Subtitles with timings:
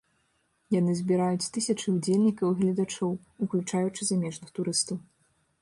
[0.75, 3.11] Яны збіраюць тысячы ўдзельнікаў і гледачоў,
[3.47, 4.97] уключаючы замежных турыстаў.